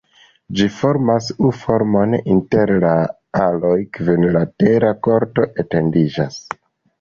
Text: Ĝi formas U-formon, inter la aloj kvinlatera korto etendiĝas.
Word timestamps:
Ĝi 0.59 0.65
formas 0.75 1.27
U-formon, 1.49 2.15
inter 2.35 2.73
la 2.85 2.93
aloj 3.43 3.75
kvinlatera 3.99 4.91
korto 5.09 5.47
etendiĝas. 5.67 6.41